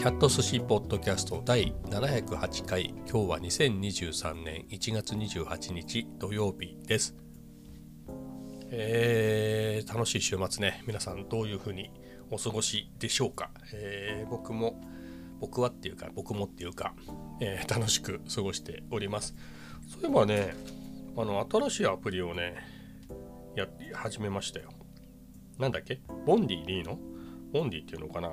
[0.00, 7.14] キャット寿司ポッドキャスト第708回今日は2023年1月28日土曜日です。
[8.70, 10.82] えー、楽しい週末ね。
[10.86, 11.90] 皆さんどういう風に
[12.30, 14.80] お過ごしでしょうか、えー、僕も
[15.38, 16.94] 僕はっていうか僕もっていうか、
[17.42, 19.34] えー、楽しく過ごしております。
[19.86, 20.54] そういえばね
[21.14, 22.56] あの新しいアプリをね
[23.54, 24.70] やり始めましたよ。
[25.58, 26.00] なんだっけ？
[26.24, 26.98] ボンディでいいの？
[27.52, 28.30] ボンディっていうのかな、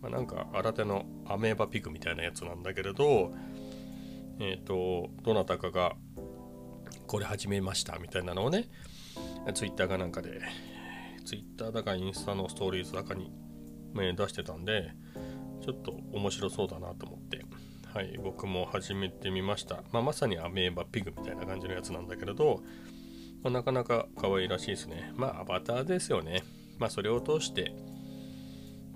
[0.00, 3.32] まあ、なんか新手のアメーバピグみたいなやつなんだけれど
[4.40, 5.94] えっ、ー、とどなたかが
[7.06, 8.68] これ始めましたみたいなのをね
[9.54, 10.40] ツイッターかなんかで
[11.24, 13.32] ツイッターだかインスタのストーリーズだかに、
[13.94, 14.92] ね、出してたんで
[15.64, 17.44] ちょっと面白そうだなと思って。
[17.94, 22.62] はい僕も始めてみました、まあ、まさにアメーバピグみたいな感じのやつなんだけれど、
[23.42, 25.10] まあ、なかなか可愛らしいですね。
[25.16, 26.44] まあアバターですよね。
[26.78, 27.72] まあそれを通して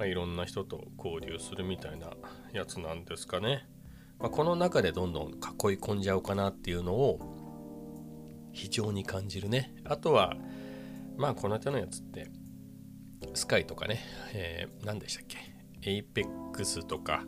[0.03, 2.11] まあ、いろんな人と交流するみたいな
[2.53, 3.69] やつなんですかね。
[4.19, 5.36] まあ、この中でどんどん囲い
[5.78, 9.72] 込んじゃおうかなっていうのを非常に感じるね。
[9.84, 10.34] あとは、
[11.17, 12.33] まあこの手のやつって、
[13.34, 14.00] Sky とかね、
[14.34, 15.39] えー、何でしたっけ、
[15.89, 17.22] Apex とか、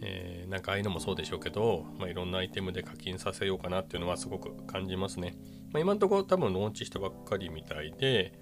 [0.00, 5.36] えー、なんかああいうのもそうでしょうけど、まあ、いろんなアイテムで課金させようかなっていうのはすごく感じますね。
[5.72, 8.32] まあ、今のところ多分ローンチしたばっかりみたいで、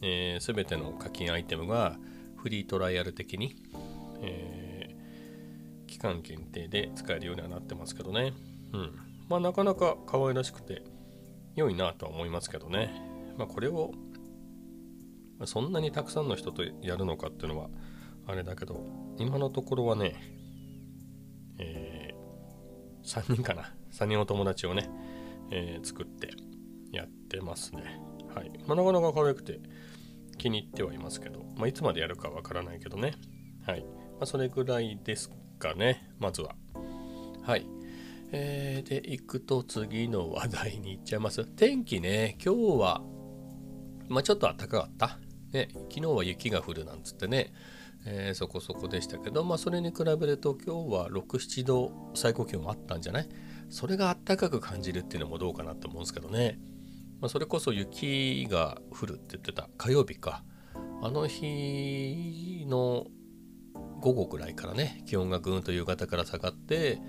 [0.00, 1.98] えー、全ての課金アイテムが
[2.46, 3.56] フリートライアル的に、
[4.22, 8.34] えー、期間限定で使えるようにはなってますけどね。
[8.72, 8.92] うん。
[9.28, 10.84] まあなかなか可愛らしくて
[11.56, 13.02] 良いなとは思いますけどね。
[13.36, 13.90] まあこれを
[15.44, 17.68] そんなにたくさんの人とやるのかっていうのは
[18.28, 18.80] あれだけど、
[19.18, 20.14] 今のところはね、
[21.58, 23.74] えー、3人かな。
[23.90, 24.88] 3人お友達をね、
[25.50, 26.30] えー、作って
[26.92, 28.00] やってますね。
[28.32, 28.52] はい。
[28.68, 29.58] まあ、なかなか可愛くて、
[30.38, 33.14] 気に入ってはいますけど、まあ、いつまでやるかわからないけどね。
[33.66, 33.80] はい。
[33.82, 36.54] まあ、それぐらいですかね、まずは。
[37.42, 37.66] はい。
[38.32, 41.44] えー、で、行くと次の話題に行っちゃいます。
[41.44, 43.02] 天気ね、今日は、
[44.08, 45.18] まあ、ちょっと暖かかった。
[45.52, 47.52] ね、昨日は雪が降るなんつってね、
[48.04, 53.28] えー、そこそこでしたけど、まあ、それに比べると今日は6、7度最高気温あったんじゃない？
[53.68, 56.58] それが暖かく感じるっていうのもどうかなと思うんですけどね。
[57.20, 60.44] まあ、それこそ雪が降るって言ってた火曜日か。
[61.02, 63.06] あの日の
[64.00, 67.00] 午後ぐらいからね気温がぐんと夕方から下がって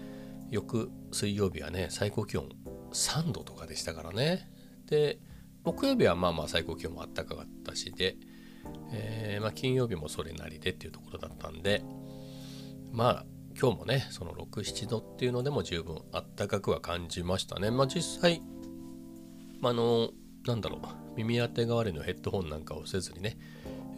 [0.50, 2.50] 翌水曜日はね最高気温
[2.92, 4.50] 3度とかでしたからね。
[4.88, 5.20] で
[5.64, 8.16] 木曜日はまあまあ最高気温もあったかかったしで、
[8.92, 11.84] えー、まあ、金曜日もそれなりでっていうところだったんで
[12.94, 13.26] まあ
[13.60, 17.72] 今日もねその67度っていうのでも十分あったかくは感じましたね。
[17.72, 18.42] まあ実際
[19.60, 20.12] まあの、
[20.46, 20.80] なんだろう、
[21.16, 23.38] 耳当て代わりのヘッドホンなんかをせずにね、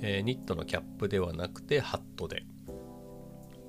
[0.01, 2.43] えー、ニットのキャップではなくてハットで、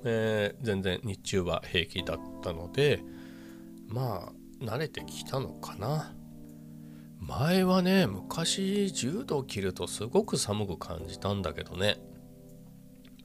[0.05, 3.03] えー、全然日中は平気だったので、
[3.89, 6.15] まあ、慣れてきたのかな。
[7.19, 11.99] 前はね、昔10度切るとすごく寒く感じたんだけどね。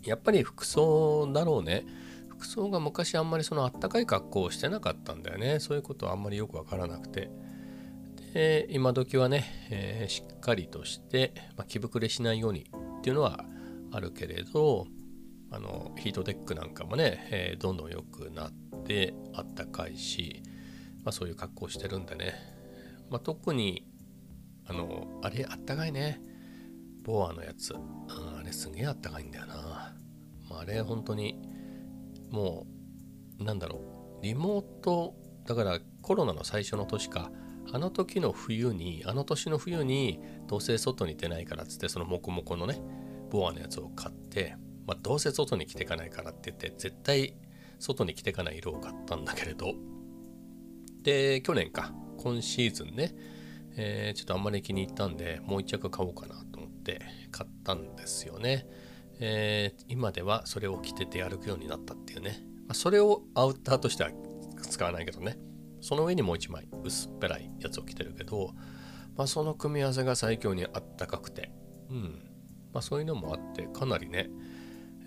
[0.03, 1.85] やっぱり服装だろうね。
[2.27, 5.59] 服装が昔あんまりそのあったかい格好をしてなかったんだよね。
[5.59, 7.29] そういうことはあんまりよくわからなくて。
[8.37, 13.45] えー、今時はね、えー、しっかりとして、まあ、着膨れしないようにっていうのは
[13.93, 14.87] あるけれど
[15.51, 18.51] あのヒートデックなんかもね、えー、どんどん良くなっ
[18.83, 20.43] てあったかいし、
[21.05, 22.33] まあ、そういう格好してるんでね、
[23.09, 23.87] まあ、特に
[24.67, 26.21] あのあれあったかいね。
[27.03, 29.95] ボアのやつ、うん、あれすげえあったかいんだよな、
[30.49, 31.39] まあ、あれ本当に
[32.31, 32.65] も
[33.39, 34.23] うなんだろう。
[34.23, 37.31] リモートだからコロナの最初の年か。
[37.71, 42.81] あの時の冬に、あの年の冬に、どうせ外に出ないからっつって、そのモコモコのね、
[43.29, 44.55] ボアのやつを買って、
[44.87, 47.35] まあ、どうせ外に着ていかないからって言って、絶対
[47.79, 49.73] 外に着ていかない色を買ったんだけれど、
[51.01, 53.15] で、去年か、今シーズンね、
[53.77, 57.01] えー、ちょっとあんまり気に入ったんで、もう一着買おうかなと思って
[57.31, 58.67] 買ったんですよね。
[59.19, 62.41] えー、今ではそれを着てて歩くようになったっていうね。
[62.67, 64.11] まあ、それをアウターとしては
[64.61, 65.37] 使わないけどね。
[65.85, 68.55] その上にもう一枚薄っぺらいやつを着てるけど、
[69.15, 71.51] まあ、その組み合わせが最強にあったかくて、
[71.91, 72.23] うん。
[72.73, 74.31] まあ、そういうのもあって、かなりね、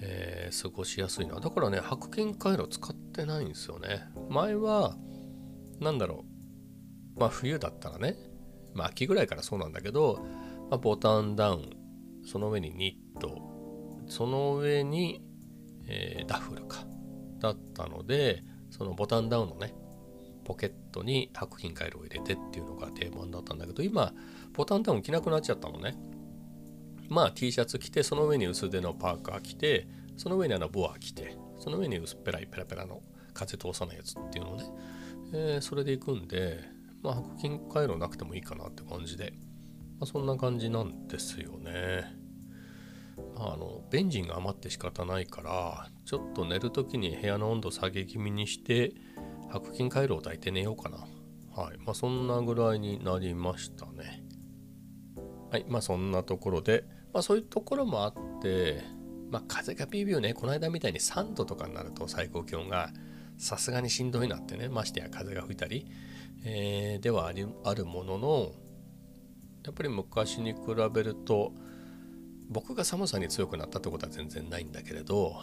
[0.00, 1.40] えー、過ごしやすいな。
[1.40, 4.04] だからね、白金回路使ってないんですよね。
[4.28, 4.96] 前は、
[5.80, 6.24] なんだろ
[7.16, 8.14] う、まあ冬だったらね、
[8.72, 10.24] まあ秋ぐらいからそうなんだけど、
[10.70, 11.70] まあ、ボタンダウン、
[12.24, 13.36] その上にニット、
[14.06, 15.24] その上に、
[15.88, 16.86] えー、ダフルか、
[17.40, 19.74] だったので、そのボタンダウンのね、
[20.48, 24.14] ポケットに白金回路を入れてっていうのが定番だったんだけど今
[24.54, 25.94] ボタンダウン着なくなっちゃったのね
[27.10, 29.86] まあ T シャツ着てその上に薄手のパーカー着て
[30.16, 33.02] その上にあのボア着てその上に薄っぺらいペラペラの
[33.34, 34.64] 風通さないやつっていうのをね、
[35.34, 36.64] えー、それでいくんで、
[37.02, 39.34] まあ、白金回路なくてもいいかなって感じで、
[40.00, 42.16] まあ、そんな感じなんですよね。
[43.34, 48.92] まあ、あのベンジンが余って仕方ないからちょっと寝る時に部屋の温度下げ気味にして
[49.50, 50.98] 白金回路を抱いて寝ようかな。
[51.60, 54.22] はいまあ、そんなぐらいになりましたね。
[55.50, 58.82] はいまあそんなところで、まあ、そういうところもあって
[59.30, 62.90] まあ風がビュービューねこの間みたいに3度とかになると最高気温が
[63.38, 65.86] さすがにしんどいなってねましてや風が吹いたり、
[66.44, 68.52] えー、ではありあるものの
[69.64, 70.58] やっぱり昔に比
[70.92, 71.52] べると
[72.50, 75.34] 僕が寒さに強くなったってことは全然ないんだけれど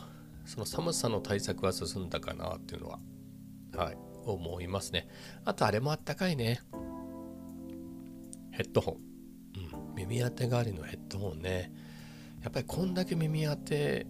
[0.46, 3.00] その寒さの対策は進んだかなっていうのは
[3.75, 5.07] はい思いますね。
[5.44, 6.62] あとあれもあったかいね。
[8.51, 11.72] ヘッドホン、うん、耳当て代わりのヘッドホンね。
[12.42, 14.07] やっぱりこんだけ耳当て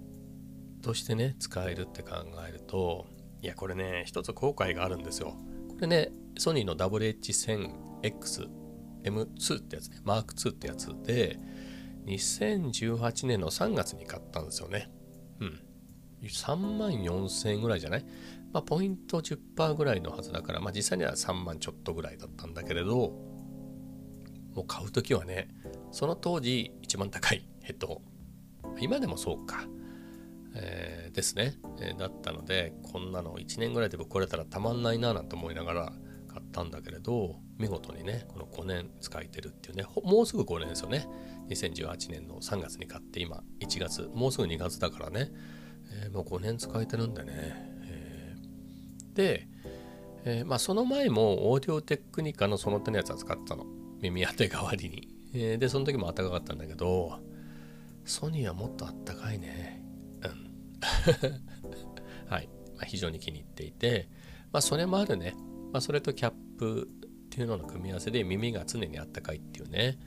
[0.81, 2.11] としてね使えるって考
[2.47, 3.07] えると
[3.41, 5.35] いやこれね一つ後悔があるんですよ。
[5.69, 8.47] これねソニーの WH1000X
[9.03, 9.97] M2 ってやつね。
[10.03, 11.39] マーク2ってやつで
[12.05, 14.89] 2018年の3月に買ったんですよね。
[15.39, 15.59] うん。
[16.23, 18.05] 3万4000円ぐらいじゃない？
[18.55, 25.49] まあポイント10%ぐらいのはずだからまあ実際には3万ちょっとぐらいだったんだけれどもう買う時はね
[25.91, 28.77] その当時一番高いヘッドホン。
[28.79, 29.65] 今でもそうか。
[30.55, 35.93] えー、ですね、えー、だったのでこんなの1年ぐらいでぶっ壊れたらたまんないななんて思いながら
[36.29, 41.09] 買ったんだけれど見事にねこの5年使えてるっていうねもうすぐ5年ですよね。
[41.49, 45.33] 2018年の3月に買って今1月もうすぐ2月だからね、
[46.05, 47.74] えー、もう5年使えてるんでね、
[49.15, 49.47] で、
[50.25, 53.65] えー、まあその前もオーディオテクニカのその手のやつは使ってたの。
[54.01, 57.19] 耳当て代わりに、えでその時も暖かかったんだけど
[58.03, 59.83] ソニーはもっとあったかいね。
[60.21, 60.51] うん。
[62.29, 64.09] はい、まあ、非常に気に入っていて、
[64.51, 65.33] まあ、それもあるね、
[65.71, 69.97] まあ、それとキャップっていうのの組み合わせで耳が常にあったかいっていうね、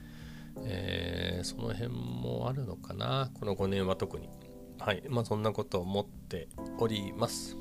[0.63, 3.31] えー、その辺もあるのかな。
[3.33, 4.29] この5年は特に。
[4.79, 5.03] はい。
[5.09, 6.47] まあそんなことを思って
[6.79, 7.57] おります。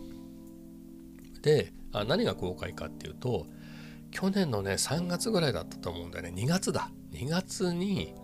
[1.48, 3.46] であ何が公開かっていうと
[4.10, 6.42] 去年のね3月ぐらいだったと思うんだよね。
[6.42, 6.90] 2月だ。
[7.12, 8.14] 2月に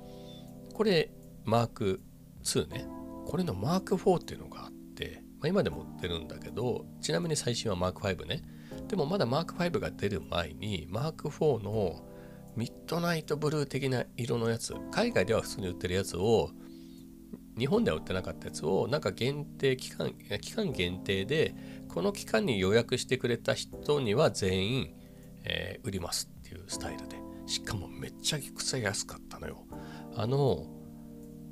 [0.74, 1.10] これ
[1.44, 2.00] マーク
[2.42, 2.86] 2ね。
[3.26, 8.42] これのマーク4っていうのがあって、まあ、今でも売ってるんだけどちなみに最新はマーク5ね。
[8.88, 12.04] でもまだマーク5が出る前にマーク4の
[12.56, 16.50] ミッドナイトブルー的な色のやつ海外では普通に売ってるやつを
[17.58, 21.54] 日本では売ってなかったやつをなんか限定期間期間限定で
[21.94, 24.94] この期間に予約してくれた人には全員、
[25.44, 27.16] えー、売りますっていうスタイルで。
[27.46, 29.64] しかもめっちゃくちゃ安かったのよ。
[30.16, 30.66] あの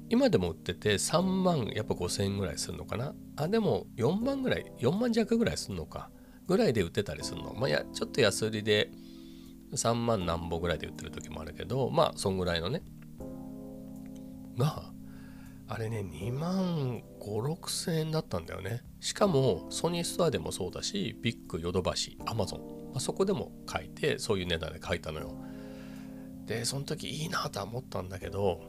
[0.08, 3.14] 今でも売ってて3万やっぱ5000円ぐらいするのかな。
[3.36, 6.10] あでも4万ぐらい4万弱ぐらいするのか。
[6.48, 7.54] ぐらいで売ってたりするの。
[7.54, 8.90] まあやちょっと安売りで
[9.74, 12.82] 3万何本ぐらいで売ってる時もあるけどまあそんぐらいのね。
[14.58, 14.90] が
[15.68, 18.82] あれね2万5 6千円だったんだよね。
[19.02, 22.60] しかもソニーストアでもそうだしビッグヨドバシアマゾン、
[22.93, 25.34] まあ、そこでも書いてそういう値段で書いたのよ。
[26.46, 28.60] でその時いいなとは思ったんだけど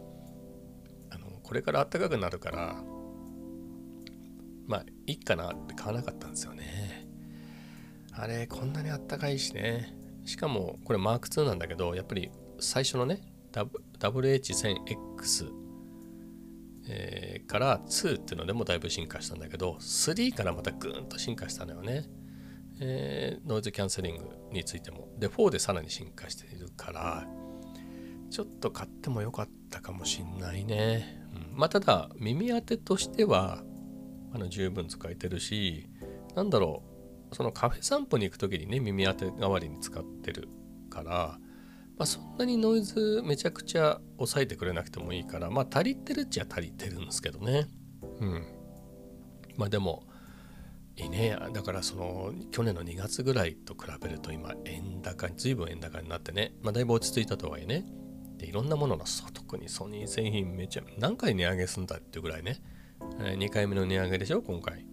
[1.12, 2.84] あのこれから暖かくなるから
[4.65, 7.07] まあいいかなって買わなかったんですよね。
[8.12, 9.96] あれこんなにあったかいしね。
[10.25, 15.62] しかもこれマーク2なんだけどやっぱり最初のね WH1000X、
[16.87, 22.05] えー、から2っていうのでもだいぶ進化したんだけど3からまたグーンと進化したのよね、
[22.81, 25.09] えー、ノイズキャンセリングについても。
[25.17, 27.27] で4でさらに進化しているから
[28.29, 31.21] ちょっと買ってもよかったかもしんないね。
[31.51, 31.57] うん。
[31.57, 33.63] まあただ耳当てとしては
[34.33, 35.89] あの十分使えてるし
[36.35, 36.83] なんだろ
[37.31, 40.49] うそのカフェ散歩に行く時にね耳当て代わりに使ってる
[40.89, 41.39] から、
[41.97, 47.67] まあ、そんなにノイズめちゃくちゃ抑えてくれなくてもいいからまあ足りてるっちゃ足りてるんですけどね。
[48.19, 48.45] うん。
[49.57, 50.03] まあでも
[50.95, 51.38] いいね。
[51.53, 56.53] だからその去年の2月ぐらいと比べると今円高に随分円高になってね。
[56.62, 57.85] まあだいぶ落ち着いたとはいえね。
[58.38, 62.62] でいろんなものの特にソニー製品めちゃ何回値上げするんだっていうぐらいね、
[63.19, 64.85] えー、2回目の値上げでしょ今回。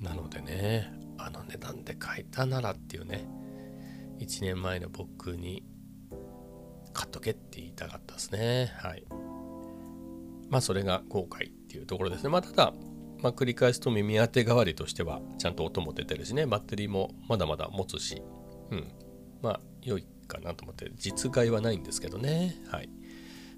[0.00, 3.26] なのでねあの値段で買えたならっていうね。
[4.18, 5.64] 1年前の僕に
[6.92, 8.72] 買っとけって言いたかったですね。
[8.78, 9.04] はい。
[10.50, 12.30] まあそれが後悔っていうところですね。
[12.30, 12.74] まあただ
[13.22, 16.44] まあ、繰り返すと耳当て代わりとしてはちゃんと音も出てるしね。
[16.44, 18.20] バッテリーもまだまだ持つし。
[18.70, 18.92] うん。
[19.40, 20.90] まあ良いかなと思って。
[20.96, 22.56] 実害はないんですけどね。
[22.68, 22.88] はい。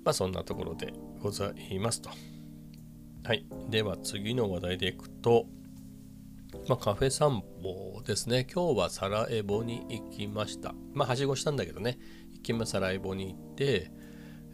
[0.04, 2.10] まあそんなところでございますと。
[3.24, 3.46] はい。
[3.70, 5.46] では次の話題でいくと
[6.68, 8.46] まあ、カフェ散歩ですね。
[8.52, 10.74] 今日はサラエボに行きました。
[10.94, 11.98] まあ、はしごしたんだけどね。
[12.44, 13.90] 行きまサラエボに行って、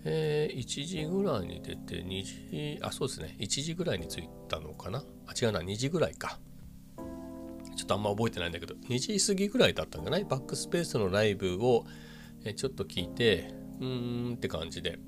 [0.04, 3.37] えー、1時ぐらいに出て、2時、あ、そうですね。
[3.40, 5.04] 1時ぐらいに着いたのかな？
[5.26, 6.38] あ、違うな、2時ぐらいか。
[7.76, 10.18] ちょっとあんま覚えてないんだけど、2時過ぎぐらいだったんじゃな？
[10.18, 11.85] いバックスペースのライブを、
[12.44, 15.00] えちょっと聞いて、うーんって感じで、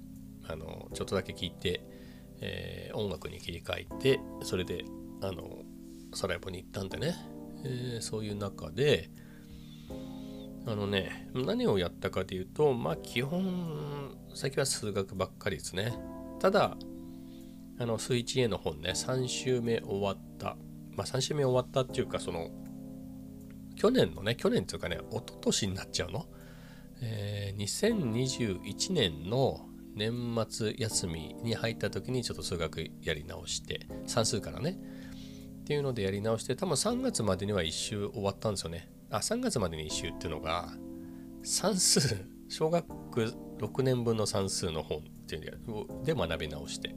[0.48, 1.84] あの、ちょっとだけ聞いて、
[2.40, 4.84] えー、音楽に切り替えて、それで、
[5.22, 5.62] あの、
[6.14, 7.14] サラエボに行ったんでね、
[7.64, 9.08] えー、そういう中で、
[10.64, 15.92] あのね、何をやったかというと、まあ基本、最近は数学ばっかりですね。
[16.40, 16.76] ただ、
[17.78, 20.56] あの、数 1A の本ね、3週目終わった。
[20.96, 22.50] まあ3週目終わったっていうか、その、
[23.76, 26.26] 去年のね、去年っていうかね、一昨年になっちゃうの？
[27.00, 29.66] えー、2021年の
[29.96, 30.12] 年
[30.48, 34.78] 末休みに入った時にちょっと数学やり直して、算数からね、
[35.62, 40.70] っていうのでやり直して多分3月までには1周終わったんですよねあ3月までに1周っていうのが
[41.42, 42.86] 算数小学
[43.58, 46.94] 6年分の算数の本っていうので学び直して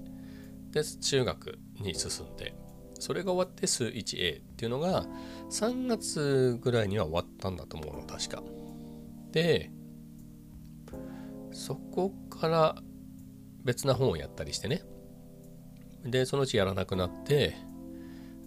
[0.72, 2.56] で中学に進んで
[3.00, 5.06] それが終わって数 1A っていうのが
[5.50, 8.42] 3月ぐらいには終わったんだと思うの確か。
[9.32, 9.70] で
[11.52, 12.76] そこから
[13.64, 14.84] 別な本をやったりしてね。
[16.06, 17.56] でそのうちやらなくなって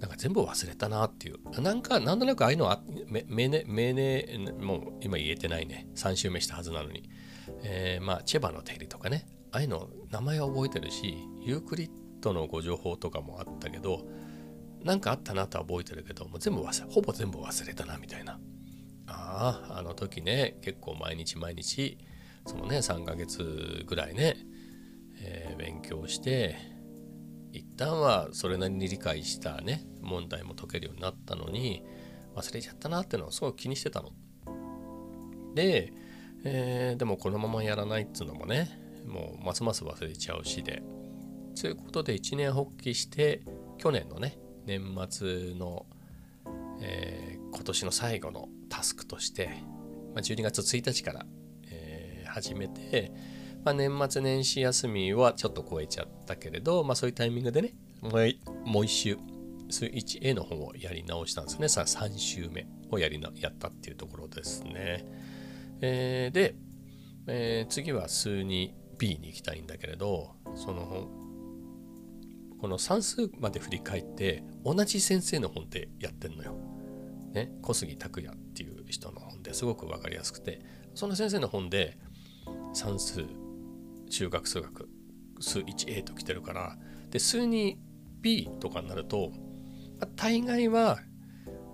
[0.01, 1.61] なんか全部忘れたなっていう。
[1.61, 2.81] なんか、なんとなくああいうのは、
[3.27, 4.27] め、ね、めね、
[4.61, 5.89] もう今言えてないね。
[5.97, 7.11] 3周目したはずなのに。
[7.63, 9.27] えー、まあ、チェバの定理とかね。
[9.51, 11.91] ああいうの、名前は覚えてるし、ユークリッ
[12.21, 14.07] ドのご情報とかもあったけど、
[14.85, 18.39] なんかあったなとは覚えてるけど、もう全部忘れ、ほぼ全部忘れたな、みたいな。
[19.07, 21.99] ああ、あの時ね、結構毎日毎日、
[22.47, 24.37] そのね、3ヶ月ぐらいね、
[25.21, 26.57] えー、勉強して、
[27.79, 31.83] 旦はそれなりに理解したね問題も解けるようになったのに
[32.37, 34.13] 忘れちゃったなっていうのをすごい気にしてたの。
[35.55, 35.93] で、
[36.45, 38.69] えー、でもこのままやらないっつうのもね
[39.07, 40.83] もうますます忘れちゃうしで
[41.61, 43.43] ということで一年発起して
[43.79, 45.87] 去年のね年末の、
[46.81, 49.49] えー、今年の最後のタスクとして、
[50.15, 51.27] まあ、12月1日から、
[51.71, 53.13] えー、始めて
[53.65, 59.19] まあ、年末年始休みはちょっと超えちゃったけれど、まあ、そういうタイミングでね、もう一周、
[59.69, 61.69] 1A の方をやり直したんですね。
[61.69, 65.05] さあ、3週目をやりなやったっていうところですね。
[65.81, 66.55] えー、で、
[67.27, 71.09] えー、次は数 2B に行きたいんだけれど、その、
[72.61, 76.55] この算数まで振り返って、同じ先生の本でやってんのよ。
[77.33, 80.63] ね、小杉拓也っていう人の本ですごく分かりやすくて、
[80.95, 81.99] その先生の本で
[82.73, 83.25] 算数
[84.09, 84.89] 中学数学
[85.41, 86.77] 数 1A と来てるから
[87.11, 89.31] で数 2B とかになると、
[90.01, 90.99] まあ、大概は、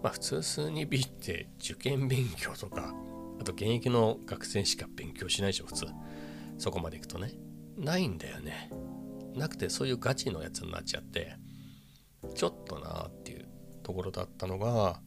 [0.03, 2.95] まあ、普通数 2B って受験勉強とか
[3.41, 5.87] あと現役の学生しか勉強しないでしょ普通。
[6.59, 7.33] そこまでいくとね。
[7.77, 8.71] ないんだよね。
[9.35, 11.37] なくてそういうガチのやつになっちゃって
[12.37, 13.49] ちょっとなーっていう
[13.83, 15.01] ところだったのが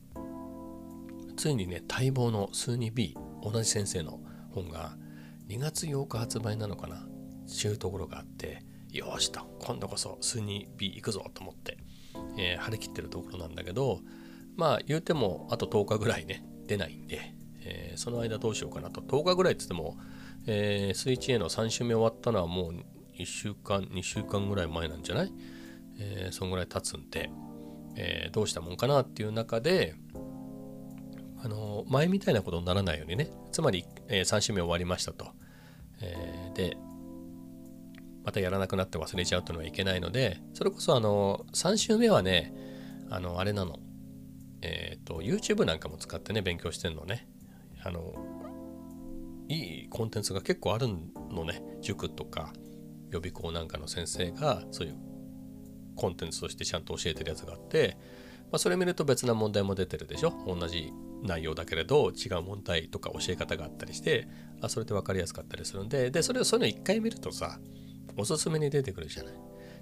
[1.37, 4.19] ついにね待望の数 2B 同じ先生の
[4.51, 4.97] 本が
[5.47, 7.07] 2月8日発売なのかな。
[7.47, 11.77] ちゅうところがあって、よしと、今度こそ数に B 行くぞと思って、
[12.37, 13.99] えー、張り切ってるところなんだけど、
[14.55, 19.01] まあ言うてもあと10日ぐらいね、出ないんで、えー、その間どうしようかなと。
[19.01, 19.97] 10日ぐらいって言っても、
[20.45, 22.73] えー、スイッチ A の3週目終わったのはもう
[23.17, 25.33] 1週間、2週間ぐらい前なんじゃない？
[25.99, 27.29] えー、そんぐらい経つんで、
[27.95, 29.95] えー、どうしたもんかなっていう中で、
[31.43, 35.27] あの前みたいなことにならないようにね、つまり、えー、3週目終わりましたと。
[36.01, 36.77] えー、で、
[38.27, 42.53] またやらなくなって忘れちゃうというのはいけないので、それこそあの、3週目はね、
[43.09, 43.79] あの、あれなの。
[44.61, 47.25] えっ、ー、と、YouTube なんかも使ってね、勉強してんのね。
[47.85, 48.13] あの、
[49.47, 50.89] いいコンテンツが結構ある
[51.31, 51.63] のね。
[51.79, 52.51] 塾とか
[53.11, 54.97] 予備校なんかの先生が、そういう
[55.95, 57.97] コンテンツとしてちゃんと教えてるやつがあって、
[58.51, 60.91] まあ、それ見ると別な問題も出てるでしょ同じ
[61.23, 64.27] 内容だけれど違う問題とか教え方があったりして
[64.61, 67.59] あそれって分かりやすかったりするんででそれをそういうの一回見るとさ
[68.15, 69.33] おすすめに出てくるじゃない。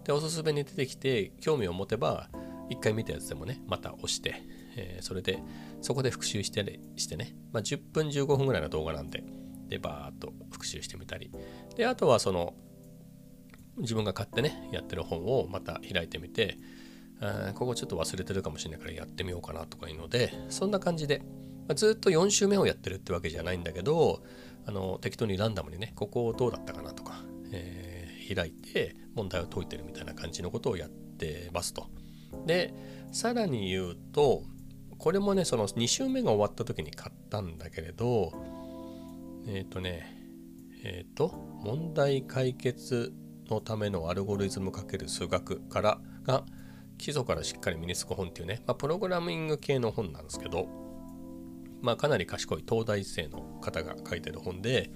[0.04, 2.30] で、おすすめに出てきて、興味を持てば、
[2.70, 4.42] 一回見たやつでもね、また押して、
[4.76, 5.42] えー、それで、
[5.82, 9.24] そこで復習してね、してね、まあ、10分15分ぐらいの動画なんで、
[9.68, 11.32] で、バーっと復習してみたり。
[11.76, 12.54] で、あとはその、
[13.78, 16.58] 自分が買ってね、やってる本をまた開いてみて、
[17.20, 21.24] あここちょっと忘れてるかもしれないからやってみようかなとかいうので、そんな感じで、
[21.68, 24.24] まあ、ずっと4週目をやってるってわけじゃないんだけど、
[24.66, 27.85] あの適当にランダムにね、ここどうだったかなとか、えー
[28.34, 31.88] 開いて問題を解いてるみたいな感じのことをやってますと。
[32.46, 32.74] で、
[33.12, 34.44] さらに言うと、
[34.98, 38.32] これもねその2週目が終わった時に買ったんだけれど
[39.48, 40.12] えっ、ー、とね
[40.84, 41.30] えっ、ー、と
[41.64, 43.14] 問題解決
[43.50, 46.44] のためのアルゴリズム×数学からが
[46.98, 50.68] 基礎からしっかり身につく本っていうね、まあ、プログラミング系の本なんですけど、
[51.82, 54.92] まあ、かなり賢い東大生の方が書いてる本で、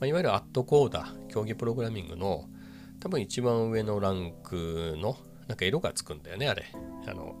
[0.00, 2.48] まあ、いわゆるアットコーダー競技プログラミングの
[3.06, 6.64] 多分一番上のランクのなんか色がつくんだよねあれ。
[7.06, 7.36] あの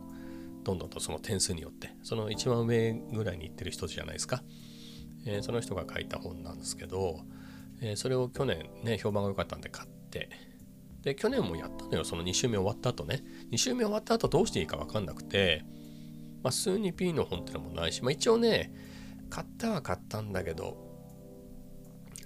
[0.62, 1.90] どんどんとその点数によって。
[2.04, 4.44] その一番上ぐらいに行ってる人じゃないですか、
[5.26, 7.18] えー、その人が書いた本なんですけど、
[7.80, 10.30] えー、それを去年ね評判が良かったんで買って。
[11.02, 13.24] で去年もやったのよその2週目終わった後ね。
[13.50, 15.64] 2週目終わった後どうしていいか分かんなくて
[16.44, 18.72] まあ数に P の本ってのもないしまあ一応ね
[19.30, 20.76] 買ったは買ったんだけど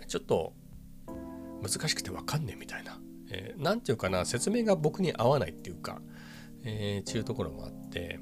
[0.09, 0.53] ちょっと
[1.63, 3.01] 難しくて分かんねえみたいな。
[3.31, 6.01] えー、て言うかな説明が僕に合わないっていうか、
[6.65, 8.21] えー、ちゅうところもあって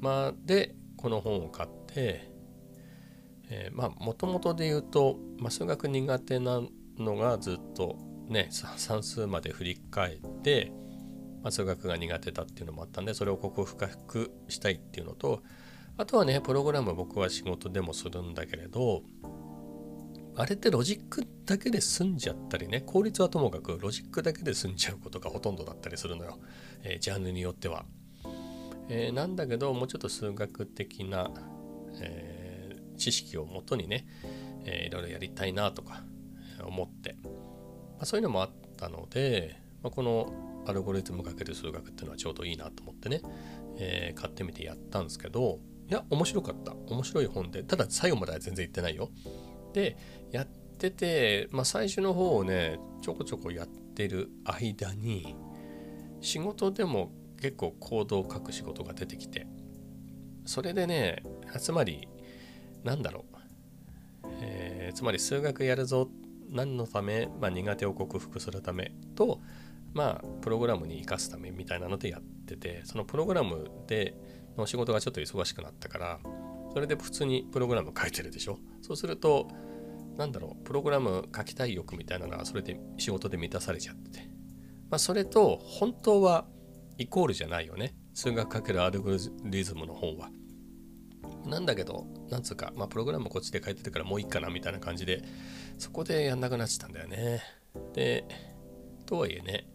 [0.00, 2.30] まあでこの本を買って、
[3.50, 6.62] えー、まあもともとで言うと、まあ、数学苦手な
[6.98, 7.98] のがずっと
[8.28, 10.72] ね算数まで振り返って、
[11.42, 15.42] まあ、数学が苦手だっていうのもあったんでそれを克服したいっていうのと
[15.98, 19.02] あとはねプログラム僕は仕事でもするんだけれど
[20.38, 26.38] あれってロジックだけで済んじゃったりね、効率はともかくロジックだけで済んじゃうことがほとんどだったりするのよ。
[26.82, 27.86] えー、ジャンルによっては。
[28.88, 31.30] えー、なんだけど、もうちょっと数学的な、
[32.00, 34.06] えー、知識をもとにね、
[34.64, 36.04] えー、いろいろやりたいなとか
[36.64, 37.30] 思って、ま
[38.00, 43.22] あ、そういうのもあったので、まあ、このアルゴリズムかける数学っていうのはちょうどいいなと思ってね、
[43.78, 46.74] えー、買ってみてやったんですけど、いや、面白かった。
[46.88, 49.10] 面白い本で、ただ最後までは全然言ってないよ。
[49.76, 49.94] で
[50.32, 55.36] やってて、まあ、最初の方をねちょこちょこやってる間に
[56.22, 57.12] 仕事でも
[57.42, 59.46] 結構コードを書く仕事が出てきて
[60.46, 61.22] それでね
[61.60, 62.08] つまり
[62.84, 63.26] なんだろ
[64.24, 66.08] う、えー、つまり数学やるぞ
[66.48, 69.42] 何のため、まあ、苦手を克服するためと
[69.92, 74.16] まあプログラムに生かすためみたいなのでやっててそのプログラムで
[74.56, 76.18] の仕事がちょっと忙しくなったから
[76.76, 78.58] それで普通にプログラム書いてるでしょ？
[78.82, 79.48] そうすると
[80.18, 84.28] なんだろうプログラム書きたい欲みたいなのがそれで仕事で満たされちゃってて。
[84.90, 86.44] まあそれと本当は
[86.98, 87.94] イコールじゃないよね。
[88.12, 89.12] 数学かけるアルゴ
[89.44, 90.28] リズムの本は。
[91.46, 95.22] なんだけどなんつうかまあプログラムこっちで書いてるからもういいかなみたいな感じで
[95.78, 97.40] そこでやんなくなっちゃったんだよね。
[97.94, 98.26] で
[99.06, 99.66] とはいえね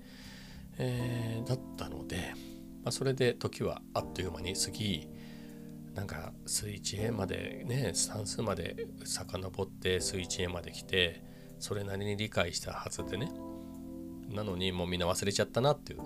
[0.78, 2.36] えー、だったので、
[2.84, 5.10] まあ、それで時はあっという間に過ぎ
[5.94, 11.24] なんか数値 A までね算数まで遡って数値 A まで来て
[11.60, 13.32] それなりに理解したはずでね。
[14.30, 16.00] なのにもうみんな忘れちゃったなっていう、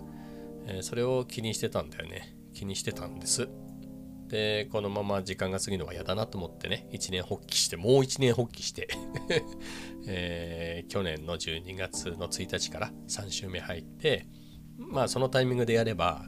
[0.65, 2.35] えー、それを気にしてたんだよね。
[2.53, 3.47] 気にしてたんです。
[4.27, 6.87] でこのまま時間が過ぎるのが嫌だなと思ってね。
[6.91, 8.87] 一年発起してもう一年発起して。
[10.07, 14.27] えー、去年の12月の1日から3週目入って
[14.77, 16.27] まあそのタイミングでやれば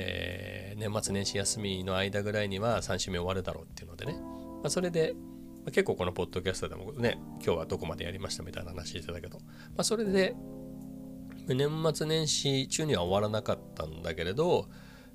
[0.00, 9.44] えー、年末年始休みの間ぐらいには3週目終わるだろうっていうのでね、まあ、それで、まあ、結構このポッドキャストでもね、今日はどこまでやりましたみたいな話してたけど、ま
[9.78, 10.36] あ、それで、
[11.48, 14.68] 年末年始中には終わらなかったんだけれど、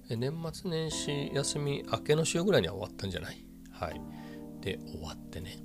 [0.09, 3.45] 年末年始休み明けの週ぐらいには終わったんじゃない？
[3.71, 4.01] はい。
[4.59, 5.59] で、終わってね、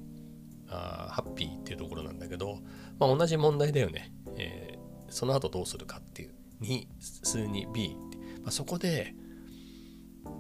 [0.69, 2.61] あハッピーっていうところなんだけど、
[3.01, 4.13] まあ、同じ問題だよね。
[4.37, 6.35] えー、その後どうするかっていう。
[6.61, 7.97] 2、数に B
[8.43, 9.15] まあ、そこで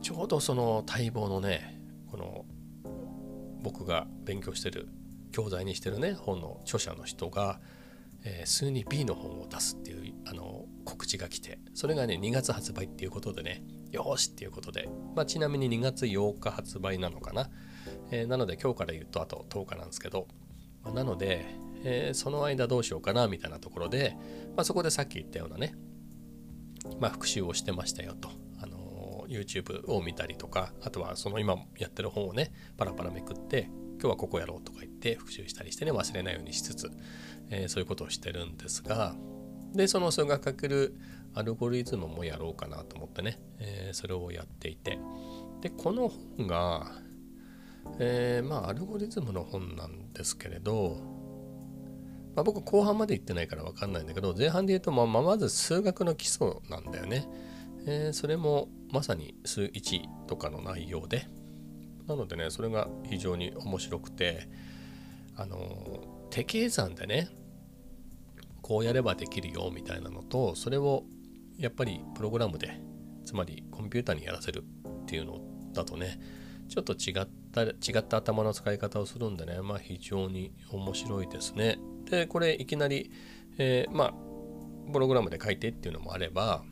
[0.02, 1.80] ちょうどその待望のね
[2.10, 2.44] この
[3.62, 4.88] 僕が勉強してる
[5.32, 7.60] 教材にしてるね本の著者の人が、
[8.24, 17.50] えー、数に B の本を出すっていうあの告知が来てそれがね2月発売っていうことでねよしっていうことで、まあ、ちなみに2月8日発売なのかな、
[18.10, 20.28] えー、なので今日から言うとあと10日なんですけど、
[20.82, 21.46] まあ、なので、
[21.84, 24.16] えー、その間どうしようかなみたいなところで、
[24.56, 25.74] まあ、そこでさっき言ったようなね
[27.00, 28.30] まあ、復習をしてましたよと。
[28.60, 36.90] あの YouTube を見たりとか、あとはその今やってる本をね、パラパラめくって、今日はここやろうとか言って復習したりしてね、忘れないようにしつつ、
[37.50, 39.16] えー、そういうことをしてるんですが、
[39.74, 40.96] で、その数学かける
[41.34, 44.98] アルゴリズムもやろうかなと思ってね、えー、それをやっていて、
[45.60, 46.90] で、この本が、
[47.98, 50.96] えー、まあ、アルゴリズムの本なんですけれど、
[52.38, 57.28] まあ、僕後半まで行ってないから分かんないんだけど前半で言うとまあまず数学の基礎なんだよね、
[57.84, 61.26] えー、それもまさに数1とかの内容で。
[62.06, 64.48] なのでねそれが非常に面白くて
[65.36, 67.28] あの手計算でね
[68.62, 71.04] こうやればできるよみたいなのとそれを
[71.58, 72.80] やっぱりプログラムで
[73.26, 74.62] つまりコンピューターにやらせる
[75.02, 75.40] っていうの
[75.74, 76.18] だとね
[76.68, 81.78] ちょっと違った違った頭の使い方をするんでねまあ非常に面白いですね。
[82.10, 83.10] でこれいきなり、
[83.58, 84.14] えー、まあ
[84.92, 86.62] プログラムで書いてっていうのもあれば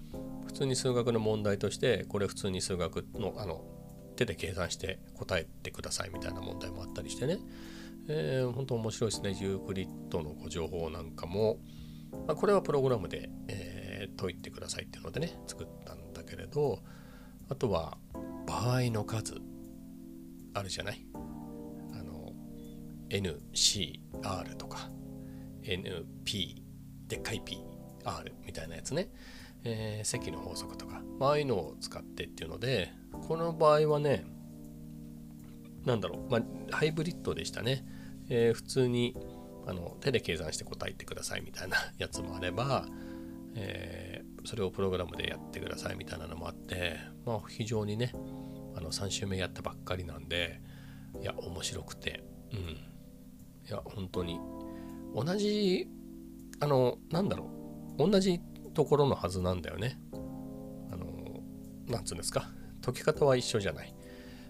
[0.46, 3.64] 普通に数学の問題としてこれ普通に数学のあの
[4.16, 7.38] 手で計算して答えてくださいみたいな問題もあったりしてね、
[8.08, 9.36] えー、本当面白いですね。
[9.38, 11.58] ユークリッドのご情報なんかも、
[12.26, 16.78] まあ、これはプログラムで、えー、解いてくださいっていうのでね作ったんだけれど
[17.50, 17.98] あとは
[18.46, 19.34] 場合の数
[20.54, 21.06] あるじゃない？
[21.92, 22.32] あの
[23.10, 24.90] NCR とか。
[25.66, 26.62] NP
[27.08, 27.60] でっかい PR
[28.44, 29.08] みたいなやつね、
[29.64, 32.92] えー、積の法則とか、まああいうのを使ってっていうので
[33.26, 34.24] この場合はね
[35.84, 37.84] なんだろう、まあ、ハイブリッドでしたね、
[38.28, 39.16] えー、普通に
[39.66, 42.86] あの手で計算して答えてくださいみたいなやつもあれば、
[43.54, 48.12] えー、それをプログラムでやってくださいみたいなのもあって、まあ、非常にね
[48.76, 50.60] あの3週目やったばっかりなんで
[51.20, 52.22] いや面白くて。
[52.52, 52.86] うん。
[53.68, 54.38] いや本当に
[55.16, 55.88] 同じ
[56.60, 57.50] あのなんだろ
[57.98, 58.10] う。
[58.10, 58.38] 同じ
[58.74, 59.98] ところのはずなんだよね。
[60.92, 61.06] あの
[61.88, 62.50] なんつうんですか。
[62.84, 63.94] 解き方は一緒じゃない。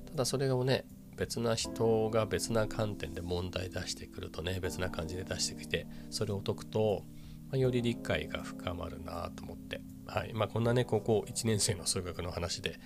[0.06, 0.84] ただそれをね
[1.16, 7.04] 別な人が別な観点で問題出してくるとね別な感じで出してきてそれを解くと、
[7.48, 9.80] まあ、より理解が深まるなと思って。
[10.06, 10.32] はい。
[10.34, 12.80] まあこんなね高校1年生の数学の話で、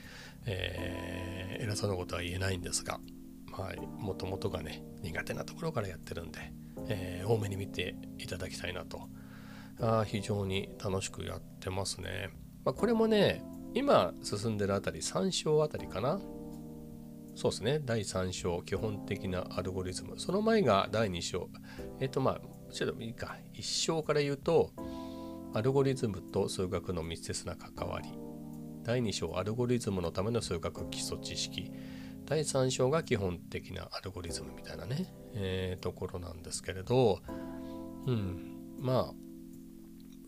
[0.44, 3.00] えー、偉そうなことは言えないんですが。
[3.52, 6.52] はい、もともとがね苦手なところからやってるんで、
[6.90, 9.08] えー、多めに見ていただきたいなと。
[9.80, 12.28] あ非常に楽しくやってますね、
[12.66, 16.20] まあ、これもね今進んでるあたり3章あたりかな。
[17.36, 17.80] そうですね。
[17.82, 20.18] 第3章基本的なアルゴリズム。
[20.18, 21.48] その前が第2章。
[22.00, 22.40] えっ、ー、とまあ
[22.72, 23.36] ちょっといいか。
[23.54, 24.72] 1章から言うと
[25.54, 28.08] アルゴリズムと数学の密接な関わり。
[28.82, 31.70] 第2章アルゴリズムのための数学基礎知識。
[32.30, 37.18] 第3章が基本的なアルゴリズムみたいなね、えー、ところなんですけれど、
[38.06, 39.14] うん、まあ、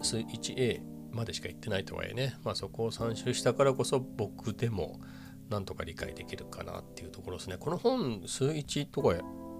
[0.03, 0.81] 1A
[1.13, 5.01] までしか言ってないとはいえね、まあ、そこを参照したからこそ僕でも
[5.49, 7.57] なんとか理解できるかなっていうところですね。
[7.57, 9.11] この本、数1とか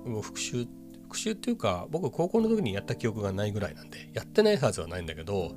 [0.07, 0.67] を復習、
[1.05, 5.55] 復習っていうか、僕高校の時にやった記憶がないぐらいなんで、やってないはずはないんだけど、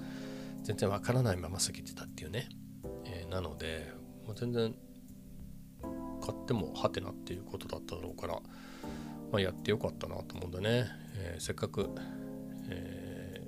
[0.61, 2.47] 全然わからないまま過ぎてたっていうね。
[3.05, 3.91] えー、なので、
[4.27, 4.75] もう全然
[6.25, 8.33] 買ってもハテナっていうことだっただろうから、
[9.31, 11.89] まあ、やってよかったなと思うんでね、えー、せっかく、
[12.69, 13.47] え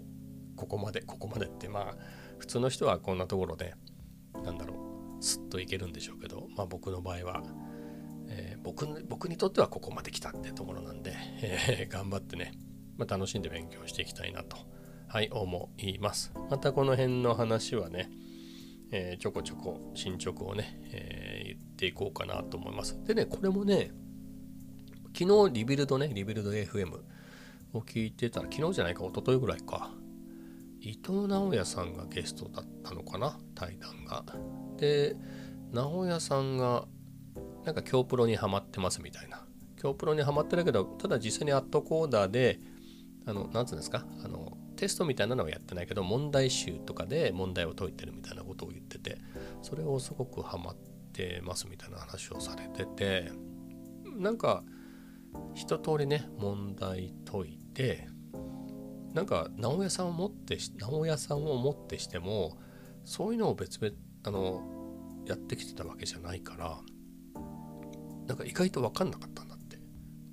[0.55, 1.95] ー、ここまでここまでってまあ
[2.37, 3.73] 普通の人はこんなところで
[4.43, 4.75] なんだろ
[5.19, 7.43] うスッといけるんでしょうけど、まあ、僕の場合は、
[8.27, 12.53] えー、僕僕にとってはここまで来たってところなんで、えー、頑張ってね、
[12.97, 14.57] まあ、楽しんで勉強していきたいなと、
[15.07, 16.31] はい、思います。
[16.49, 18.11] またこの辺の話はね、
[18.91, 21.46] えー、ちょこちょこ進捗をね、え、
[21.77, 22.99] っていこうかなと思います。
[23.05, 23.91] でね、これもね、
[25.15, 26.99] 昨日リビルドね、リビルド FM
[27.73, 29.91] を聞いてたら、昨日じゃないか、一昨日ぐらいか、
[30.81, 34.25] 伊藤直也さんがゲストだったのかな、対談が。
[34.77, 35.15] で、
[35.71, 36.87] 直哉さんが、
[37.63, 39.45] なんか京プロにはまってますみたいな。
[39.79, 42.59] 京プロにはまってるけど、ただ実際にアットコーダーで、
[43.27, 49.17] あの、なんつうんですか、あの、テストみたいなのはやってないけど問題集とかで問題を解いてるみたいなことを言ってて
[49.63, 50.75] それをすごくハマっ
[51.17, 53.31] てますみたいな話をされてて
[54.17, 54.63] なんか
[55.55, 58.07] 一通りね問題解いて
[59.13, 62.57] なんか直屋さんをもって直屋さんをもってしても
[63.03, 64.61] そういうのを別々あの
[65.25, 66.79] やってきてたわけじゃないから
[68.27, 69.79] なんか意外と分かんなかったんだって。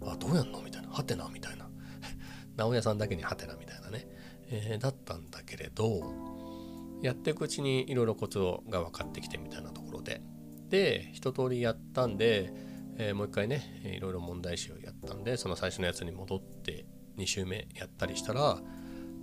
[0.03, 0.89] あどうやんのみたいな。
[0.91, 1.71] はてなみたいな。
[2.57, 4.09] 直屋さんだけにはてなみたいなね。
[4.49, 6.03] えー、だったんだけれど
[7.03, 10.21] やっていくうちにいろいろコツが分かってきてみたいなところで。
[10.69, 12.53] で一通りやったんで、
[12.97, 16.87] えー、もう一回ねいろいろ問題集をやったんでその最初のやつに戻って
[17.19, 18.59] 2週目やったりしたら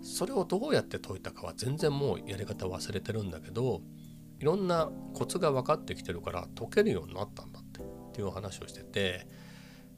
[0.01, 3.82] それをどうやって解いたかは全然もうやり方忘れてるんだけど
[4.39, 9.27] いろんなコツが分かってきてるから解けるようになったんだってっていう話をしてて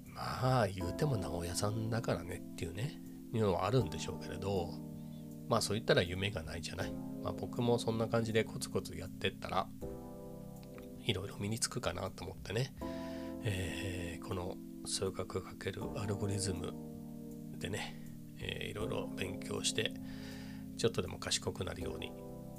[0.05, 2.99] まあ言うても直屋さんだからねっていうね
[3.33, 4.69] いうのはあるんでしょうけれど
[5.47, 6.93] まあそう言ったら夢がないじゃない。
[7.23, 9.67] まあ僕もそんな感じでコツコツやってったら
[11.05, 12.73] いろいろ身につくかなと思ってね、
[13.43, 16.73] えー、この数学×アルゴリズム
[17.59, 17.95] でね、
[18.39, 19.93] えー、いろいろ勉強して
[20.77, 22.11] ちょっとでも賢くなるように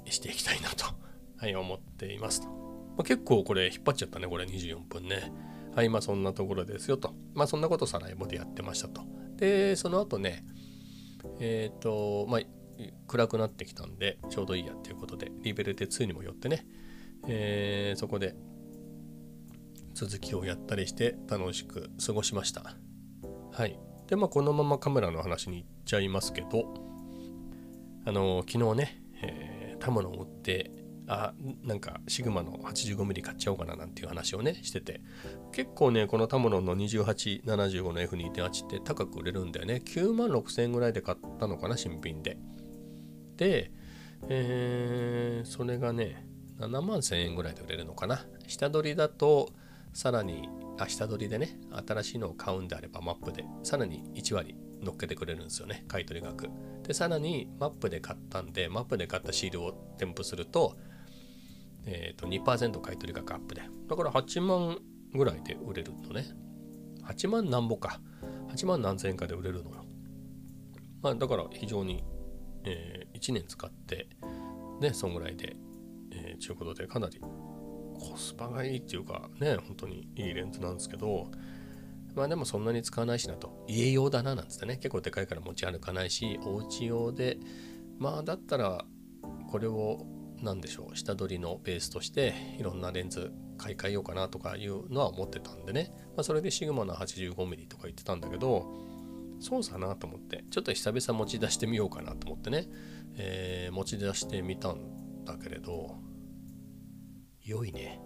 [0.05, 0.85] していきたいなと、
[1.37, 2.41] はい、思っています。
[2.41, 5.31] まあ、結構これ引っ張っちゃったね、これ24分ね。
[5.75, 7.13] はい、まあそんなところですよと。
[7.33, 9.01] まあそんなことサラエボでやってましたと。
[9.35, 10.45] で、その後ね、
[11.39, 12.41] えっ、ー、と、まあ
[13.07, 16.65] 暗くなってきたんでちょうどいいやっていうことでリベルテ2にもよってね、
[17.27, 18.35] えー、そこで
[19.93, 22.75] 続きをやったりして楽しく過ごしました。
[23.51, 23.79] はい。
[24.07, 26.73] でまあこのままカメラの話に行っちゃいますけど
[28.05, 30.71] あの昨日ね、えー、タムのを売って
[31.07, 31.33] あ
[31.63, 35.01] なんかシグマの 85mm 買っちゃおうかななんていう話をねしてて
[35.51, 39.81] 結構ねこのタムロンの2875の F2.8 って高く売れるんだよね。
[39.85, 42.37] 9万6000円ぐらいで買ったのかな新品で。
[43.37, 43.71] で、
[44.29, 46.24] えー、それがね
[46.59, 49.49] 7万1000円ぐらいで売れるのかな下取りだと
[49.93, 56.49] さらにあ下取りでね新しいのを買うんであればマップでさらに1割乗っけてくれるんですよね買取額
[56.83, 60.75] でさらにマップで買ったんでマップで買ったシールを添付すると
[61.85, 63.61] えーと、2%買取額アップで。
[63.87, 64.79] だから8万
[65.13, 66.25] ぐらいで売れるのね。
[67.03, 67.99] 8万なんぼか。
[68.49, 69.85] 8万何千円かで売れるのよ。
[71.01, 72.03] まあ、だから非常に、
[72.63, 74.07] えー、1年使って、
[74.81, 75.55] ね、そんぐらいで、
[76.45, 81.31] ちゅうことでかなりコスパがいいっていうか、ね、本当にいいレンズなんですけど、
[82.13, 83.65] まあでもそんなに使わないしなと。
[83.67, 87.37] 家用だななんつってね、結構でかいから持ち歩かないし、お家用で、
[87.97, 88.85] まあだったら
[89.49, 90.05] これを
[90.41, 98.65] 何でしょう下取りのベースとしていろんなレンズ買い替えようかなとかいうのは思ってたんでね、まあ、それでシグマの 85mm とか言ってたんだけど
[99.39, 102.67] そうさなと思ってちょっと久々持ち出してみようかなと思ってね、
[103.15, 105.95] えー、持ち出してみたんだけれど
[107.45, 108.01] 良いね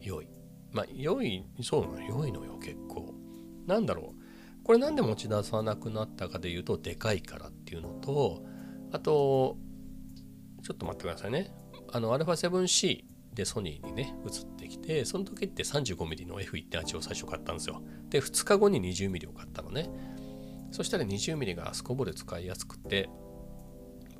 [0.00, 0.28] 良い
[0.72, 3.14] まあ良いそうなの良いのよ結構
[3.66, 8.42] なんだろうこれなんで持ち出さなくなったかで言うとでかいからっていうのと
[8.92, 9.56] あと
[10.66, 11.52] ちょっと待ってくださいね。
[11.92, 17.82] あの、α7C でソニーにね、移ってきて、その時って 35mm の F1.8 を最初買ったんですよ。
[18.10, 19.88] で、2日後に 20mm を買ったのね。
[20.72, 23.08] そしたら 20mm がすこぼれ使いやすくて、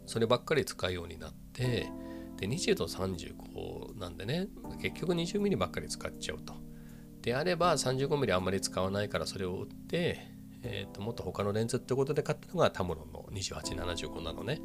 [0.04, 1.90] そればっかり使うようになって、
[2.36, 4.48] で、20と35なんでね、
[4.80, 6.66] 結局 20mm ばっかり使っちゃうと。
[7.26, 10.28] であれば 35mm あんまり使わないからそれを売って、
[10.62, 14.60] えー、ともっと他のレンズってことで買ったのがタムロンの2875なのね。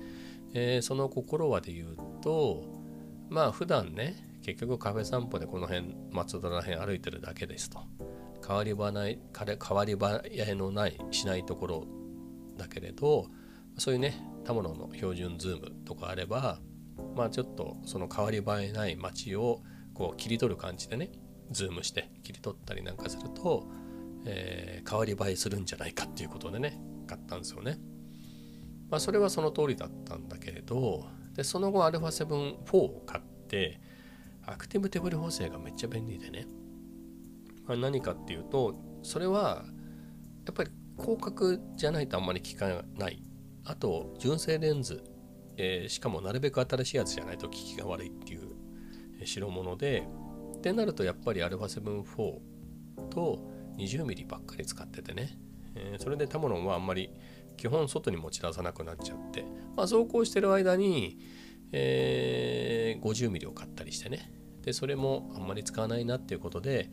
[0.53, 2.63] えー、その心はで言うと
[3.29, 7.79] まあ普段ね結局カフェ散歩でこの辺松戸ら辺歩いてるだけですと
[8.45, 11.87] 変わり映えない変わり映えのないしないところ
[12.57, 13.27] だけれど
[13.77, 16.59] そういうねタムロンの標準ズームとかあれば
[17.15, 19.61] まあちょっとその変わり映えない街を
[19.93, 21.11] こう切り取る感じでね
[21.51, 23.67] ズームして切り取ったりなんかすると、
[24.25, 27.77] えー、変わり映えするんじゃないかっていうことでね買ったんですよね。
[28.89, 33.79] まあ、それはその通りだったんだけれどでその後 α7-4 を買って
[34.45, 36.45] アクティブ手ブレ補正がめっちゃ便利でね、
[37.65, 39.63] まあ、何かっていうとそれは
[40.45, 43.23] やっぱり広角じゃないとあんまり効かない。
[43.63, 45.03] あと純正レンズ、
[45.57, 48.55] えー、しかもなるべく新しいやつじゃないと効きが悪いっていう
[49.25, 50.07] 代物で
[50.57, 52.03] ってなるとやっぱり α7-4
[53.09, 53.39] と
[53.77, 55.37] 20mm ばっかり使っててね、
[55.75, 57.11] えー、それでタモロンはあんまり
[57.57, 59.43] 基本外に持ち出さなくなっちゃって、
[59.75, 61.19] まあ、走行してる間に、
[61.71, 64.31] えー、50ミリを買ったりしてね。
[64.63, 66.91] でそれもあんまり使わないなっていうことで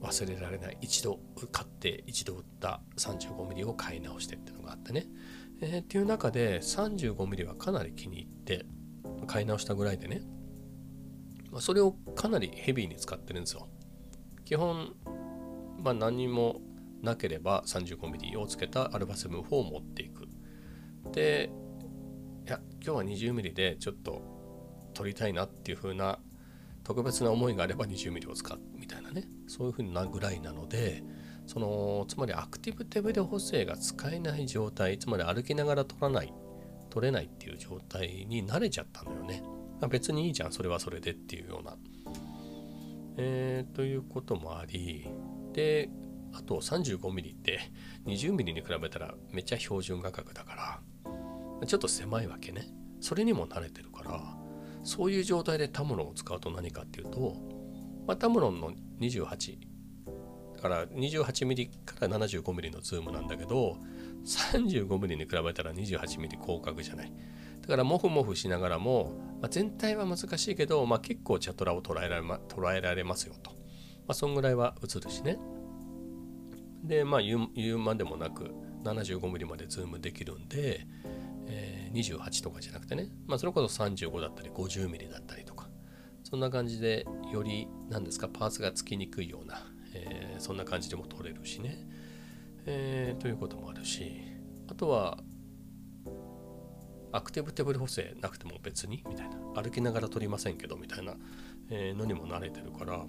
[0.00, 1.18] 忘れられない一度
[1.50, 5.06] 買って一度売った 35mm を買い直してっていうのがあってね、
[5.60, 8.66] えー、っていう中で 35mm はかなり気に入って
[9.26, 10.22] 買い直したぐらいでね、
[11.50, 13.68] まあ、それをかなりヘビーに使ってるんですよ。
[14.44, 14.94] 基本
[15.82, 16.60] まあ何も
[17.02, 20.28] なければ 35mm をつけた α7-4 を持っていく。
[21.12, 21.50] で、
[22.46, 24.22] いや、今日は 20mm でちょっと
[24.94, 26.18] 撮りたいなっていう風な
[26.82, 31.02] 特別な思いがあれば 20mm を使うみたいなね、そういう風なぐらいなので、
[31.48, 36.32] そのつまりアクティブ手ブレ補正が使えない状態、つまり歩きながら撮らない、
[36.90, 39.42] 撮れないっていう状態に慣れちゃったのよね。
[39.80, 41.76] まあ、別にいいじゃん、それはそれでっていうような。
[43.16, 45.08] えー、ということもあり、
[45.54, 45.88] で、
[46.34, 47.60] あと 35mm って
[48.06, 50.80] 20mm に比べたらめっちゃ標準画角だか
[51.64, 52.68] らちょっと狭いわけね
[53.00, 54.20] それにも慣れてるから
[54.84, 57.36] そういう状態でタムロンを使うと何かっていうと、
[58.06, 59.58] まあ、タムロンの28
[60.58, 63.76] だから 28mm から 75mm のズームなんだけど
[64.24, 67.12] 35mm に比べたら 28mm 広角じゃない。
[67.60, 73.56] だからモフモフしながらも、まあ、全体は難しいけど、まあ、結構チャトラを捉えられ,、ま、捉えられますよと、ま
[74.08, 75.38] あ、そんぐらいは映るしね。
[76.82, 78.50] でまあ言う言うまでもなく
[78.82, 80.86] 75mm までズームできるんで、
[81.46, 85.68] えー、28とかじゃなくてね、まあ、それこそ35だったり 50mm だったりとか。
[86.24, 89.62] そんな感じでより何ですかパースがつきにくいような、
[90.06, 91.78] えー、そんな感じでも撮れるしね、
[92.66, 94.22] えー、ということもあるし。
[94.70, 95.18] あとは
[97.10, 99.38] アクティブ手ブレ補正なくても別にみたいな。
[99.62, 101.14] 歩きながら撮りませんけどみたいな、
[101.70, 103.06] え、のにも慣れてるから。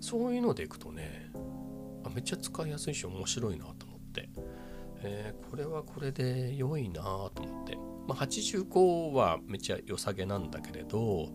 [0.00, 1.30] そういうのでいくとね
[2.04, 4.28] あめっちゃ使いやすいし面白いなと思って、
[5.02, 11.30] えー、これはこれで良いなと思って、まあ、85はめっちゃ良さげなんだけれど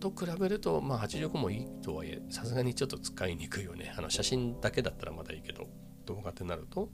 [0.00, 3.94] と比べると、まあ、85もいいとはいえさすがにちょっと使いにくいよね。
[3.96, 5.68] あの写真だけだったらまだいいけど
[6.04, 6.90] 動画ってなると、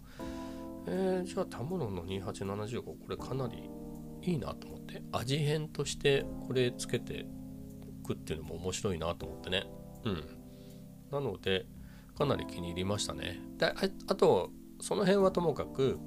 [0.86, 3.70] えー、じゃあタムロンの2875これかなり
[4.22, 5.02] いいなと思って。
[5.12, 7.26] 味変としてこれつけて
[8.02, 9.66] くっていうのも面白いなと思ってね。
[10.04, 10.24] うん。
[11.10, 11.66] なので
[12.16, 13.40] かなり気に入りましたね。
[13.58, 15.98] であとその辺はともかく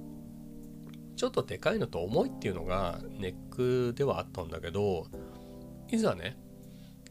[1.15, 5.07] ちょっとでかいのと重いっていうのがネックではあったんだけど
[5.89, 6.37] いざね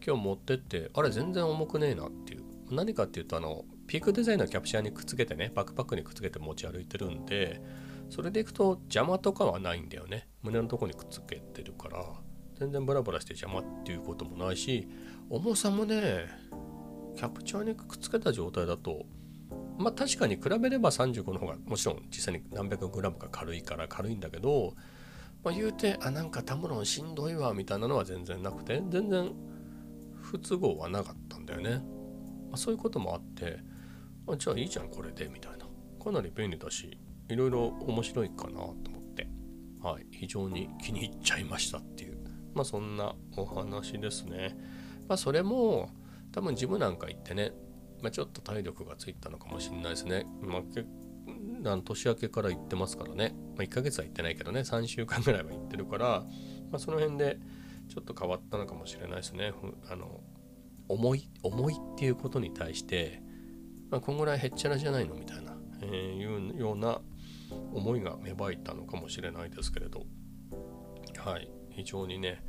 [0.07, 2.45] 今日持ってってあれ全然重くねえなっていう。
[2.71, 7.61] 何かっていうとあのピークデザインのキャプチャーにくっつけてねバックパックにくっつけて持ち歩いてるんで
[8.11, 10.29] それでいくと邪魔とかはないんだよね。
[10.43, 12.05] 胸のとこにくっつけてるから。
[12.59, 14.89] 全然ブラブラして邪魔っていうこともないし
[15.29, 16.27] 重さもね
[17.17, 19.07] キャプチャーにくっつけた状態だと
[19.79, 24.75] まあ確かに比べれば35の方がもちろん実際に何百グラムか軽いから軽いんだけど、
[25.43, 29.33] まあ、言うてあなんかタムロンしんどいわみたいなのは全然なくて全然
[30.35, 31.71] 不都合はなかったんだよね、
[32.49, 33.59] まあ、そういうこともあって
[34.27, 35.67] あじゃあいいじゃんこれでみたいな。
[36.03, 39.27] かなり便利だしいろいろ面白いかなと思って。
[39.83, 40.07] はい。
[40.11, 42.19] 非常に気に入っちゃいましたっていう。
[42.55, 44.57] まあそんなお話ですね。
[45.09, 45.91] まあそれも
[46.33, 47.53] 多分ジムなんか行ってね、
[48.03, 50.27] まあ、ちょっと体力がついたのかもしれないですね。
[50.43, 56.07] まあ、年明けから行ってますからね、まあ、1ヶ月は行ってないけどね、3週間ぐらいは行ってるから、
[56.71, 57.39] まあ、その辺で
[57.89, 59.53] ちょっと変わったのかもしれないですね。
[59.91, 60.21] あの
[60.89, 63.23] 重い、重いっていうことに対して、
[63.91, 67.01] まあ、こんぐらいへっちゃらじゃないのみたいな、えー、いうような
[67.73, 70.05] 思いが芽生えたのかもしれないですけれど、
[71.19, 72.43] はい、非常にね、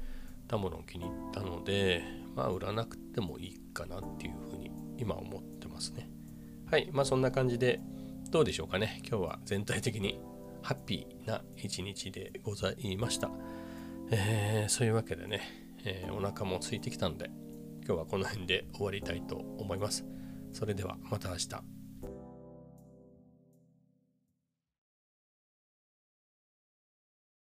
[0.47, 2.03] タモロン気に入ったので、
[2.35, 6.09] まあ売らなくてもいいかなっていうふうに今思ってますね。
[6.69, 7.79] はい、まあそんな感じで
[8.31, 9.01] どうでしょうかね。
[9.07, 10.19] 今日は全体的に
[10.61, 13.29] ハッピーな一日でございました。
[14.11, 15.41] えー、そういうわけでね、
[15.83, 17.29] えー、お腹も空いてきたんで
[17.85, 20.05] 今日はこの辺で終わりたいと思います。
[20.53, 21.74] それではまた明日。